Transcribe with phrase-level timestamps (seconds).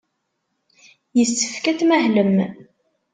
[1.17, 2.35] Yessefk ad tmahlem.